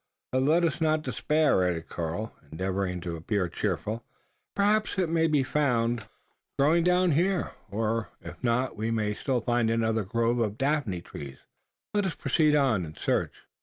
But 0.31 0.41
let 0.41 0.65
us 0.65 0.81
not 0.81 1.03
despair," 1.03 1.63
added 1.63 1.87
Karl, 1.87 2.33
endeavouring 2.51 3.01
to 3.01 3.15
appear 3.15 3.47
cheerful; 3.47 4.03
"perhaps 4.55 4.97
it 4.97 5.11
may 5.11 5.27
be 5.27 5.43
found 5.43 6.07
growing 6.57 6.83
down 6.83 7.11
here; 7.11 7.51
or, 7.69 8.09
if 8.19 8.43
not, 8.43 8.75
we 8.75 8.89
may 8.89 9.13
still 9.13 9.41
find 9.41 9.69
another 9.69 10.03
grove 10.03 10.39
of 10.39 10.53
the 10.53 10.57
daphne 10.57 11.01
trees. 11.01 11.37
Let 11.93 12.07
us 12.07 12.15
proceed 12.15 12.55
on 12.55 12.83
and 12.83 12.97
search!" 12.97 13.43